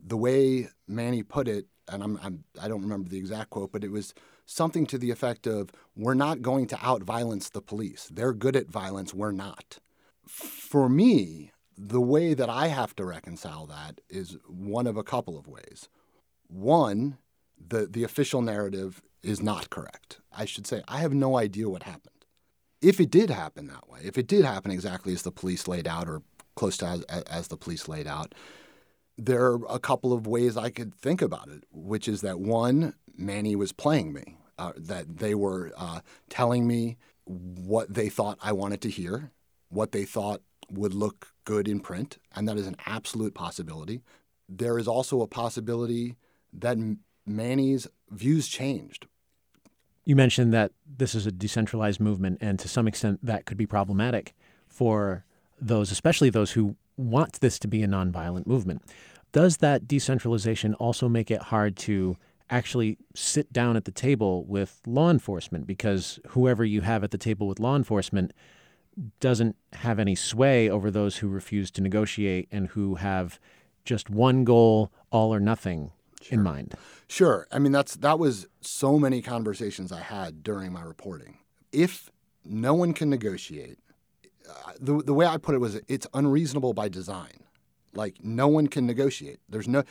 The 0.05 0.17
way 0.17 0.69
Manny 0.87 1.23
put 1.23 1.49
it, 1.49 1.67
and 1.89 2.03
I'm, 2.03 2.19
I'm, 2.23 2.45
I 2.61 2.69
don't 2.69 2.83
remember 2.83 3.09
the 3.09 3.19
exact 3.19 3.51
quote, 3.51 3.73
but 3.73 3.85
it 3.85 3.93
was 3.93 4.13
something 4.45 4.87
to 4.87 4.99
the 4.99 5.11
effect 5.11 5.47
of, 5.47 5.71
"We're 5.97 6.15
not 6.15 6.43
going 6.43 6.67
to 6.69 6.79
out-violence 6.83 7.51
the 7.51 7.63
police. 7.63 8.11
They're 8.13 8.33
good 8.33 8.57
at 8.57 8.69
violence. 8.69 9.15
We're 9.15 9.33
not." 9.33 9.79
For 10.27 10.89
me, 10.89 11.53
the 11.79 12.01
way 12.01 12.35
that 12.35 12.51
I 12.51 12.67
have 12.67 12.97
to 12.97 13.05
reconcile 13.05 13.67
that 13.67 14.01
is 14.09 14.37
one 14.49 14.89
of 14.89 14.97
a 14.97 15.05
couple 15.05 15.39
of 15.39 15.47
ways. 15.47 15.89
One, 16.49 17.19
the 17.65 17.87
the 17.87 18.03
official 18.03 18.43
narrative 18.43 19.03
is 19.23 19.41
not 19.41 19.71
correct. 19.71 20.21
I 20.33 20.45
should 20.45 20.67
say 20.67 20.83
I 20.89 20.99
have 20.99 21.15
no 21.15 21.37
idea 21.37 21.69
what 21.69 21.85
happened 21.85 22.16
if 22.87 23.01
it 23.01 23.11
did 23.11 23.31
happen 23.31 23.67
that 23.67 23.89
way, 23.89 23.99
if 24.05 24.17
it 24.17 24.29
did 24.29 24.45
happen 24.45 24.71
exactly 24.71 25.13
as 25.13 25.23
the 25.23 25.33
police 25.33 25.67
laid 25.67 25.89
out 25.89 26.09
or 26.09 26.23
close 26.55 26.77
to 26.77 26.87
as, 26.87 27.03
as 27.25 27.49
the 27.49 27.57
police 27.57 27.89
laid 27.89 28.07
out, 28.07 28.33
there 29.19 29.45
are 29.45 29.61
a 29.69 29.81
couple 29.81 30.13
of 30.13 30.29
ways 30.29 30.57
I 30.57 30.71
could 30.71 30.95
think 30.95 31.21
about 31.21 31.49
it, 31.49 31.65
which 31.73 32.07
is 32.07 32.21
that 32.21 32.39
one, 32.39 32.95
Manny 33.17 33.57
was 33.57 33.73
playing 33.73 34.13
me, 34.13 34.39
uh, 34.57 34.71
that 34.77 35.19
they 35.19 35.35
were 35.35 35.73
uh, 35.77 36.01
telling 36.31 36.69
me 36.69 36.97
what 37.25 37.93
they 37.93 38.09
thought 38.09 38.39
I 38.41 38.53
wanted 38.53 38.81
to 38.83 38.91
hear, 38.91 39.33
what 39.69 39.91
they 39.91 40.05
thought 40.05 40.43
would 40.71 40.95
look 40.95 41.33
good 41.45 41.67
in 41.67 41.81
print, 41.81 42.19
and 42.37 42.49
that 42.49 42.57
is 42.57 42.69
an 42.69 42.77
absolute 42.87 43.35
possibility. 43.35 44.01
There 44.49 44.79
is 44.79 44.87
also 44.87 45.23
a 45.23 45.27
possibility 45.27 46.15
that 46.53 46.79
Manny's 47.27 47.89
views 48.11 48.47
changed 48.47 49.09
you 50.07 50.15
mentioned 50.17 50.55
that 50.55 50.71
this 50.87 51.15
is 51.15 51.27
a 51.27 51.33
decentralized 51.33 52.01
movement, 52.01 52.39
and 52.41 52.59
to 52.61 52.69
some 52.69 52.87
extent, 52.87 53.19
that 53.23 53.45
could 53.45 53.59
be 53.59 53.67
problematic 53.67 54.35
for 54.69 55.25
those, 55.61 55.91
especially 55.91 56.31
those 56.31 56.53
who 56.53 56.77
want 56.97 57.41
this 57.41 57.59
to 57.59 57.69
be 57.69 57.83
a 57.83 57.89
nonviolent 57.89 58.47
movement. 58.47 58.83
Does 59.33 59.59
that 59.59 59.89
decentralization 59.89 60.75
also 60.75 61.09
make 61.09 61.31
it 61.31 61.43
hard 61.43 61.77
to 61.79 62.17
actually 62.49 62.97
sit 63.15 63.53
down 63.53 63.77
at 63.77 63.85
the 63.85 63.91
table 63.91 64.45
with 64.45 64.81
law 64.87 65.11
enforcement? 65.11 65.67
Because 65.67 66.21
whoever 66.29 66.65
you 66.65 66.83
have 66.83 67.03
at 67.03 67.11
the 67.11 67.19
table 67.19 67.49
with 67.49 67.59
law 67.59 67.75
enforcement 67.75 68.33
doesn't 69.19 69.57
have 69.73 69.99
any 69.99 70.15
sway 70.15 70.71
over 70.71 70.91
those 70.91 71.19
who 71.19 71.29
refuse 71.29 71.71
to 71.73 71.83
negotiate 71.83 72.49
and 72.53 72.69
who 72.69 72.95
have 72.95 73.41
just 73.85 74.09
one 74.09 74.45
goal, 74.45 74.93
all 75.11 75.35
or 75.35 75.41
nothing 75.41 75.91
sure. 76.27 76.39
in 76.39 76.43
mind. 76.43 76.75
Sure. 77.09 77.47
I 77.53 77.59
mean, 77.59 77.73
that's 77.73 77.97
that 77.97 78.19
was 78.19 78.47
so 78.61 78.99
many 78.99 79.23
conversations 79.23 79.93
I 79.93 80.01
had 80.01 80.43
during 80.43 80.73
my 80.73 80.83
reporting. 80.83 81.39
If 81.73 82.11
no 82.45 82.75
one 82.75 82.93
can 82.93 83.11
negotiate, 83.11 83.79
uh, 84.49 84.73
the 84.81 85.03
the 85.03 85.15
way 85.15 85.27
I 85.27 85.37
put 85.37 85.55
it 85.55 85.59
was 85.59 85.81
it's 85.89 86.07
unreasonable 86.15 86.75
by 86.75 86.89
design. 86.89 87.45
Like 87.95 88.23
no 88.23 88.49
one 88.49 88.67
can 88.67 88.87
negotiate. 88.87 89.41
There's 89.49 89.69
no 89.69 89.85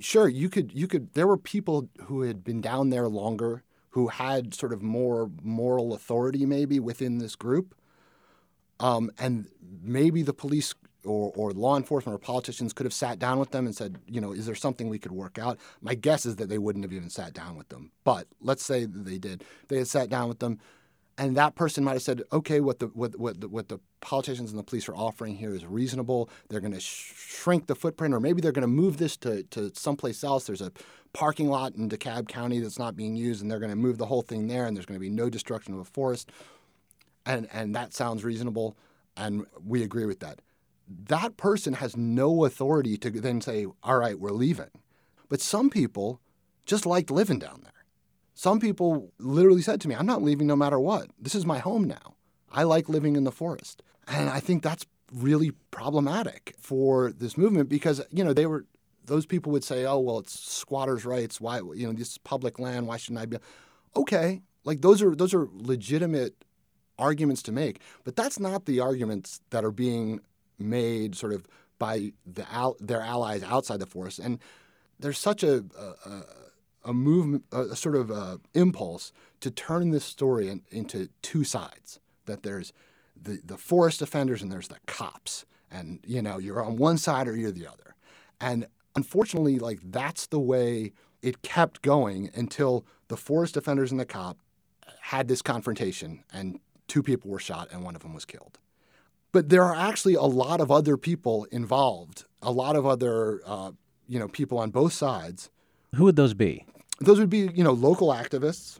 sure 0.00 0.28
you 0.28 0.48
could 0.48 0.72
you 0.72 0.88
could 0.88 1.12
there 1.14 1.26
were 1.26 1.36
people 1.36 1.88
who 2.02 2.22
had 2.22 2.42
been 2.42 2.60
down 2.60 2.90
there 2.90 3.08
longer 3.08 3.62
who 3.90 4.08
had 4.08 4.52
sort 4.52 4.72
of 4.72 4.82
more 4.82 5.30
moral 5.42 5.94
authority 5.94 6.44
maybe 6.44 6.80
within 6.80 7.18
this 7.18 7.36
group 7.36 7.74
um, 8.80 9.10
and 9.18 9.46
maybe 9.82 10.22
the 10.22 10.34
police 10.34 10.74
or, 11.04 11.32
or 11.34 11.52
law 11.52 11.76
enforcement 11.76 12.14
or 12.14 12.18
politicians 12.18 12.72
could 12.72 12.86
have 12.86 12.94
sat 12.94 13.18
down 13.18 13.38
with 13.38 13.50
them 13.50 13.66
and 13.66 13.74
said, 13.74 13.98
you 14.06 14.20
know, 14.20 14.32
is 14.32 14.46
there 14.46 14.54
something 14.54 14.88
we 14.88 14.98
could 14.98 15.12
work 15.12 15.38
out? 15.38 15.58
My 15.80 15.94
guess 15.94 16.26
is 16.26 16.36
that 16.36 16.48
they 16.48 16.58
wouldn't 16.58 16.84
have 16.84 16.92
even 16.92 17.10
sat 17.10 17.32
down 17.32 17.56
with 17.56 17.68
them. 17.68 17.90
But 18.04 18.26
let's 18.40 18.64
say 18.64 18.84
they 18.84 19.18
did. 19.18 19.44
They 19.68 19.78
had 19.78 19.88
sat 19.88 20.08
down 20.08 20.28
with 20.28 20.38
them, 20.38 20.58
and 21.16 21.36
that 21.36 21.54
person 21.54 21.84
might 21.84 21.92
have 21.92 22.02
said, 22.02 22.22
okay, 22.32 22.60
what 22.60 22.78
the 22.80 22.86
what 22.88 23.18
what 23.18 23.40
the, 23.40 23.48
what 23.48 23.68
the 23.68 23.78
politicians 24.00 24.50
and 24.50 24.58
the 24.58 24.64
police 24.64 24.88
are 24.88 24.96
offering 24.96 25.36
here 25.36 25.54
is 25.54 25.64
reasonable. 25.64 26.28
They're 26.48 26.60
going 26.60 26.72
to 26.72 26.80
sh- 26.80 27.12
shrink 27.14 27.66
the 27.66 27.76
footprint, 27.76 28.14
or 28.14 28.20
maybe 28.20 28.40
they're 28.40 28.52
going 28.52 28.62
to 28.62 28.68
move 28.68 28.96
this 28.96 29.16
to 29.18 29.44
to 29.44 29.70
someplace 29.74 30.24
else. 30.24 30.46
There's 30.46 30.62
a 30.62 30.72
parking 31.12 31.48
lot 31.48 31.76
in 31.76 31.88
DeKalb 31.88 32.28
County 32.28 32.58
that's 32.58 32.78
not 32.78 32.96
being 32.96 33.14
used, 33.14 33.42
and 33.42 33.50
they're 33.50 33.60
going 33.60 33.70
to 33.70 33.76
move 33.76 33.98
the 33.98 34.06
whole 34.06 34.22
thing 34.22 34.48
there, 34.48 34.66
and 34.66 34.76
there's 34.76 34.86
going 34.86 34.98
to 34.98 35.04
be 35.04 35.10
no 35.10 35.30
destruction 35.30 35.72
of 35.74 35.80
a 35.80 35.84
forest, 35.84 36.32
and 37.24 37.48
and 37.52 37.74
that 37.76 37.94
sounds 37.94 38.24
reasonable, 38.24 38.76
and 39.16 39.46
we 39.64 39.82
agree 39.84 40.06
with 40.06 40.20
that 40.20 40.40
that 40.88 41.36
person 41.36 41.74
has 41.74 41.96
no 41.96 42.44
authority 42.44 42.96
to 42.98 43.10
then 43.10 43.40
say, 43.40 43.66
all 43.82 43.98
right, 43.98 44.18
we're 44.18 44.30
leaving. 44.30 44.70
But 45.28 45.40
some 45.40 45.70
people 45.70 46.20
just 46.66 46.86
liked 46.86 47.10
living 47.10 47.38
down 47.38 47.60
there. 47.62 47.72
Some 48.34 48.60
people 48.60 49.12
literally 49.18 49.62
said 49.62 49.80
to 49.82 49.88
me, 49.88 49.94
I'm 49.94 50.06
not 50.06 50.22
leaving 50.22 50.46
no 50.46 50.56
matter 50.56 50.78
what. 50.78 51.08
This 51.18 51.34
is 51.34 51.46
my 51.46 51.58
home 51.58 51.84
now. 51.84 52.16
I 52.50 52.64
like 52.64 52.88
living 52.88 53.16
in 53.16 53.24
the 53.24 53.32
forest. 53.32 53.82
And 54.06 54.28
I 54.28 54.40
think 54.40 54.62
that's 54.62 54.86
really 55.12 55.52
problematic 55.70 56.54
for 56.58 57.12
this 57.12 57.38
movement 57.38 57.68
because, 57.68 58.02
you 58.10 58.24
know, 58.24 58.32
they 58.32 58.46
were, 58.46 58.66
those 59.04 59.26
people 59.26 59.52
would 59.52 59.64
say, 59.64 59.84
oh, 59.84 60.00
well, 60.00 60.18
it's 60.18 60.38
squatters' 60.38 61.04
rights. 61.04 61.40
Why, 61.40 61.58
you 61.58 61.86
know, 61.86 61.92
this 61.92 62.12
is 62.12 62.18
public 62.18 62.58
land. 62.58 62.86
Why 62.86 62.96
shouldn't 62.96 63.20
I 63.20 63.26
be? 63.26 63.36
Okay. 63.96 64.42
Like 64.64 64.80
those 64.80 65.02
are, 65.02 65.14
those 65.14 65.34
are 65.34 65.48
legitimate 65.52 66.44
arguments 66.98 67.42
to 67.42 67.52
make, 67.52 67.80
but 68.04 68.16
that's 68.16 68.38
not 68.38 68.66
the 68.66 68.80
arguments 68.80 69.40
that 69.50 69.64
are 69.64 69.72
being 69.72 70.20
made 70.58 71.14
sort 71.14 71.32
of 71.32 71.46
by 71.78 72.12
the 72.26 72.50
al- 72.52 72.76
their 72.80 73.00
allies 73.00 73.42
outside 73.42 73.80
the 73.80 73.86
force. 73.86 74.18
And 74.18 74.38
there's 74.98 75.18
such 75.18 75.42
a, 75.42 75.64
a, 75.78 76.22
a 76.84 76.92
movement, 76.92 77.44
a, 77.52 77.76
sort 77.76 77.96
of 77.96 78.10
a 78.10 78.40
impulse 78.54 79.12
to 79.40 79.50
turn 79.50 79.90
this 79.90 80.04
story 80.04 80.48
in, 80.48 80.62
into 80.70 81.08
two 81.22 81.44
sides. 81.44 82.00
That 82.26 82.42
there's 82.42 82.72
the, 83.20 83.40
the 83.44 83.58
forest 83.58 83.98
defenders 83.98 84.42
and 84.42 84.50
there's 84.50 84.68
the 84.68 84.78
cops. 84.86 85.44
And, 85.70 86.00
you 86.06 86.22
know, 86.22 86.38
you're 86.38 86.64
on 86.64 86.76
one 86.76 86.98
side 86.98 87.26
or 87.26 87.36
you're 87.36 87.50
the 87.50 87.66
other. 87.66 87.96
And 88.40 88.66
unfortunately, 88.94 89.58
like 89.58 89.80
that's 89.82 90.26
the 90.26 90.38
way 90.38 90.92
it 91.22 91.42
kept 91.42 91.82
going 91.82 92.30
until 92.34 92.84
the 93.08 93.16
forest 93.16 93.54
defenders 93.54 93.90
and 93.90 93.98
the 93.98 94.06
cop 94.06 94.38
had 95.00 95.28
this 95.28 95.42
confrontation 95.42 96.22
and 96.32 96.60
two 96.86 97.02
people 97.02 97.30
were 97.30 97.38
shot 97.38 97.68
and 97.72 97.82
one 97.82 97.94
of 97.94 98.02
them 98.02 98.14
was 98.14 98.24
killed. 98.24 98.58
But 99.34 99.48
there 99.48 99.64
are 99.64 99.74
actually 99.74 100.14
a 100.14 100.22
lot 100.22 100.60
of 100.60 100.70
other 100.70 100.96
people 100.96 101.44
involved, 101.50 102.24
a 102.40 102.52
lot 102.52 102.76
of 102.76 102.86
other 102.86 103.40
uh, 103.44 103.72
you 104.06 104.20
know 104.20 104.28
people 104.28 104.58
on 104.58 104.70
both 104.70 104.92
sides. 104.92 105.50
Who 105.96 106.04
would 106.04 106.14
those 106.14 106.34
be? 106.34 106.64
Those 107.00 107.18
would 107.18 107.30
be 107.30 107.50
you 107.52 107.64
know 107.64 107.72
local 107.72 108.08
activists, 108.08 108.78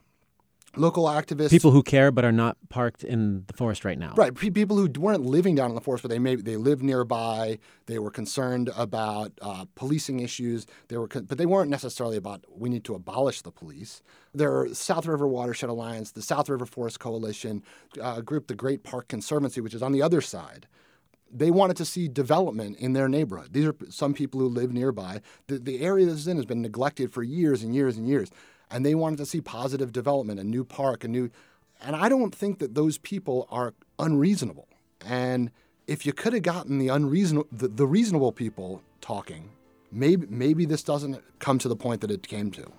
local 0.77 1.05
activists, 1.05 1.51
people 1.51 1.71
who 1.71 1.83
care 1.83 2.11
but 2.11 2.25
are 2.25 2.33
not 2.33 2.57
parked 2.69 3.05
in 3.05 3.45
the 3.47 3.53
forest 3.53 3.85
right 3.85 3.99
now. 3.99 4.15
Right, 4.17 4.35
people 4.35 4.77
who 4.77 4.89
weren't 4.99 5.25
living 5.25 5.55
down 5.55 5.71
in 5.71 5.75
the 5.75 5.81
forest, 5.81 6.03
but 6.03 6.11
they 6.11 6.19
may 6.19 6.37
they 6.37 6.57
lived 6.57 6.83
nearby. 6.83 7.59
They 7.87 7.99
were 7.99 8.11
concerned 8.11 8.71
about 8.77 9.33
uh, 9.41 9.67
policing 9.75 10.21
issues. 10.21 10.67
They 10.89 10.97
were, 10.97 11.09
but 11.09 11.39
they 11.39 11.47
weren't 11.47 11.71
necessarily 11.71 12.17
about 12.17 12.45
we 12.49 12.69
need 12.69 12.85
to 12.85 12.95
abolish 12.95 13.43
the 13.43 13.53
police. 13.53 14.03
There 14.33 14.57
are 14.57 14.75
South 14.75 15.07
River 15.07 15.27
Watershed 15.27 15.71
Alliance, 15.71 16.13
the 16.13 16.23
South 16.23 16.49
River 16.49 16.67
Forest 16.67 17.01
Coalition, 17.01 17.63
uh, 18.01 18.17
a 18.19 18.23
group, 18.23 18.49
the 18.49 18.55
Great 18.55 18.83
Park 18.83 19.09
Conservancy, 19.09 19.61
which 19.61 19.75
is 19.75 19.83
on 19.83 19.93
the 19.93 20.03
other 20.03 20.21
side 20.21 20.67
they 21.37 21.51
wanted 21.51 21.77
to 21.77 21.85
see 21.85 22.07
development 22.07 22.79
in 22.79 22.93
their 22.93 23.09
neighborhood. 23.09 23.53
These 23.53 23.67
are 23.67 23.75
some 23.91 24.15
people 24.15 24.39
who 24.39 24.47
live 24.47 24.73
nearby. 24.73 25.21
The, 25.49 25.59
the 25.59 25.81
area 25.81 26.07
this 26.07 26.15
is 26.15 26.29
in 26.29 26.37
has 26.37 26.47
been 26.47 26.63
neglected 26.63 27.13
for 27.13 27.25
years 27.25 27.65
and 27.65 27.75
years 27.75 27.97
and 27.97 28.07
years 28.07 28.31
and 28.71 28.85
they 28.85 28.95
wanted 28.95 29.17
to 29.19 29.27
see 29.27 29.41
positive 29.41 29.93
development, 29.93 30.41
a 30.41 30.45
new 30.45 30.65
park, 30.65 31.05
a 31.05 31.09
new. 31.09 31.31
And 31.83 31.95
I 31.95 32.09
don't 32.09 32.35
think 32.35 32.59
that 32.59 32.75
those 32.75 32.99
people 32.99 33.47
are 33.51 33.75
unreasonable. 33.99 34.69
And 35.05 35.51
if 35.87 36.07
you 36.07 36.13
could 36.13 36.33
have 36.33 36.43
gotten 36.43 36.79
the 36.79 36.89
unreasonable, 36.89 37.49
the, 37.53 37.69
the 37.69 37.87
reasonable 37.87 38.33
people 38.33 38.83
talking, 39.01 39.51
maybe 39.93 40.27
maybe 40.29 40.65
this 40.65 40.83
doesn't 40.83 41.23
come 41.39 41.59
to 41.59 41.69
the 41.69 41.77
point 41.77 42.01
that 42.01 42.11
it 42.11 42.27
came 42.27 42.51
to. 42.53 42.73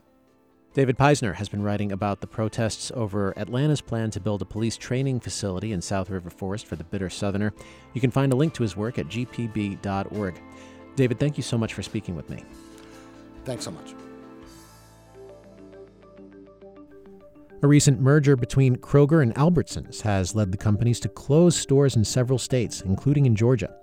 David 0.74 0.98
Peisner 0.98 1.36
has 1.36 1.48
been 1.48 1.64
writing 1.64 1.94
about 1.94 2.20
the 2.20 2.28
protests 2.28 2.92
over 2.94 3.34
Atlanta's 3.38 3.80
plan 3.80 4.12
to 4.12 4.20
build 4.20 4.42
a 4.42 4.46
police 4.46 4.76
training 4.76 5.22
facility 5.22 5.72
in 5.72 5.82
South 5.82 6.10
River 6.10 6.30
Forest 6.30 6.66
for 6.66 6.76
the 6.76 6.84
bitter 6.84 7.10
Southerner. 7.10 7.54
You 7.94 8.02
can 8.02 8.12
find 8.12 8.34
a 8.34 8.36
link 8.36 8.54
to 8.56 8.64
his 8.64 8.76
work 8.76 9.00
at 9.00 9.08
gpb.org. 9.08 10.42
David, 10.98 11.18
thank 11.18 11.38
you 11.38 11.44
so 11.44 11.58
much 11.58 11.74
for 11.74 11.82
speaking 11.82 12.14
with 12.14 12.30
me. 12.30 12.44
Thanks 13.46 13.64
so 13.64 13.72
much. 13.72 13.94
A 17.62 17.68
recent 17.68 18.02
merger 18.02 18.36
between 18.36 18.76
Kroger 18.76 19.24
and 19.24 19.34
Albertsons 19.36 20.02
has 20.02 20.36
led 20.36 20.52
the 20.52 20.58
companies 20.58 21.00
to 21.00 21.10
close 21.10 21.56
stores 21.56 21.96
in 21.96 22.04
several 22.04 22.38
states, 22.38 22.82
including 22.82 23.26
in 23.26 23.36
Georgia. 23.36 23.74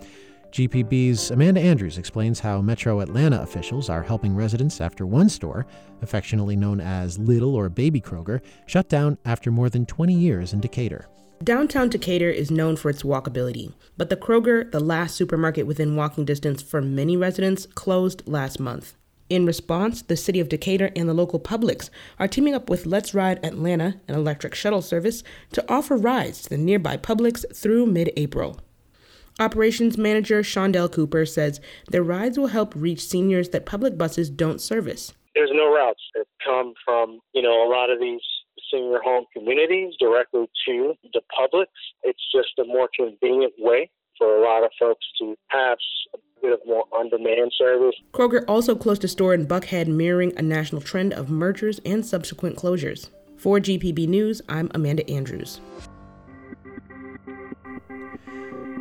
GPB's 0.53 1.31
Amanda 1.31 1.63
Andrews 1.63 1.97
explains 1.97 2.39
how 2.39 2.61
Metro 2.61 3.01
Atlanta 3.01 3.41
officials 3.41 3.89
are 3.89 4.03
helping 4.03 4.37
residents 4.37 4.83
after 4.83 5.07
one 5.07 5.31
store, 5.31 5.67
affectionately 6.03 6.55
known 6.55 6.81
as 6.81 7.19
Little 7.19 7.55
or 7.55 7.71
Baby 7.71 8.03
Kroger, 8.03 8.43
shut 8.67 8.91
down 8.91 9.17
after 9.25 9.51
more 9.51 9.71
than 9.71 9.87
20 9.87 10.13
years 10.13 10.53
in 10.53 10.61
Decatur. 10.61 11.09
Downtown 11.43 11.89
Decatur 11.89 12.29
is 12.29 12.51
known 12.51 12.77
for 12.77 12.91
its 12.91 13.03
walkability, 13.03 13.73
but 13.97 14.11
the 14.11 14.17
Kroger, 14.17 14.71
the 14.71 14.81
last 14.81 15.17
supermarket 15.17 15.67
within 15.67 15.97
walking 15.97 16.27
distance 16.27 16.63
for 16.63 16.83
many 16.83 17.17
residents, 17.17 17.67
closed 17.75 18.23
last 18.29 18.61
month. 18.61 18.95
In 19.33 19.47
response, 19.47 20.03
the 20.03 20.15
city 20.15 20.41
of 20.41 20.51
Decatur 20.51 20.91
and 20.95 21.09
the 21.09 21.15
local 21.15 21.41
Publix 21.41 21.89
are 22.19 22.29
teaming 22.29 22.55
up 22.55 22.69
with 22.69 22.85
Let's 22.85 23.15
Ride 23.15 23.43
Atlanta, 23.43 23.99
an 24.07 24.15
electric 24.15 24.55
shuttle 24.55 24.83
service, 24.83 25.23
to 25.53 25.65
offer 25.73 25.97
rides 25.97 26.43
to 26.43 26.51
the 26.51 26.59
nearby 26.59 26.99
Publix 26.99 27.47
through 27.57 27.87
mid 27.87 28.13
April. 28.15 28.61
Operations 29.41 29.97
manager 29.97 30.43
Shondell 30.43 30.93
Cooper 30.93 31.25
says 31.25 31.63
their 31.89 32.03
rides 32.03 32.37
will 32.37 32.49
help 32.49 32.75
reach 32.77 33.07
seniors 33.07 33.49
that 33.49 33.65
public 33.65 33.97
buses 33.97 34.29
don't 34.29 34.61
service. 34.61 35.15
There's 35.35 35.49
no 35.51 35.75
routes 35.75 36.03
that 36.15 36.27
come 36.45 36.75
from, 36.85 37.21
you 37.33 37.41
know, 37.41 37.67
a 37.67 37.73
lot 37.73 37.89
of 37.89 38.01
these 38.01 38.21
senior 38.71 39.01
home 39.03 39.25
communities 39.33 39.95
directly 39.99 40.45
to 40.67 40.93
the 41.15 41.23
Publix. 41.35 41.69
It's 42.03 42.23
just 42.31 42.59
a 42.59 42.65
more 42.67 42.91
convenient 42.95 43.55
way 43.59 43.89
for 44.19 44.37
a 44.37 44.43
lot 44.43 44.65
of 44.65 44.71
folks 44.79 45.05
to 45.21 45.35
have 45.49 45.79
a 46.15 46.19
bit 46.41 46.53
of 46.53 46.61
more 46.67 46.85
on-demand 46.93 47.53
service. 47.57 47.95
Kroger 48.13 48.45
also 48.49 48.75
closed 48.75 49.05
a 49.05 49.09
store 49.09 49.35
in 49.35 49.47
Buckhead, 49.47 49.87
mirroring 49.87 50.33
a 50.37 50.43
national 50.43 50.81
trend 50.81 51.13
of 51.13 51.31
mergers 51.31 51.81
and 51.85 52.05
subsequent 52.05 52.57
closures. 52.57 53.11
For 53.37 53.59
GPB 53.59 54.07
News, 54.09 54.41
I'm 54.49 54.71
Amanda 54.75 55.09
Andrews. 55.11 55.61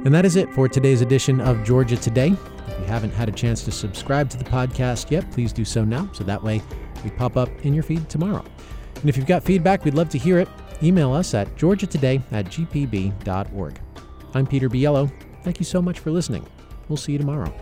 And 0.03 0.13
that 0.15 0.25
is 0.25 0.35
it 0.35 0.51
for 0.53 0.67
today's 0.67 1.01
edition 1.01 1.39
of 1.41 1.63
Georgia 1.63 1.95
Today. 1.95 2.33
If 2.67 2.79
you 2.79 2.85
haven't 2.85 3.11
had 3.11 3.29
a 3.29 3.31
chance 3.31 3.63
to 3.65 3.71
subscribe 3.71 4.29
to 4.31 4.37
the 4.37 4.43
podcast 4.43 5.11
yet, 5.11 5.29
please 5.31 5.53
do 5.53 5.63
so 5.63 5.83
now, 5.83 6.09
so 6.13 6.23
that 6.23 6.43
way 6.43 6.61
we 7.03 7.11
pop 7.11 7.37
up 7.37 7.49
in 7.63 7.73
your 7.73 7.83
feed 7.83 8.09
tomorrow. 8.09 8.43
And 8.95 9.09
if 9.09 9.17
you've 9.17 9.27
got 9.27 9.43
feedback, 9.43 9.85
we'd 9.85 9.93
love 9.93 10.09
to 10.09 10.17
hear 10.17 10.39
it. 10.39 10.47
Email 10.81 11.13
us 11.13 11.35
at 11.35 11.55
georgiatoday 11.55 12.21
at 12.31 12.45
gpb.org. 12.45 13.79
I'm 14.33 14.47
Peter 14.47 14.69
Biello. 14.69 15.11
Thank 15.43 15.59
you 15.59 15.65
so 15.65 15.81
much 15.81 15.99
for 15.99 16.11
listening. 16.11 16.45
We'll 16.87 16.97
see 16.97 17.13
you 17.13 17.17
tomorrow. 17.17 17.53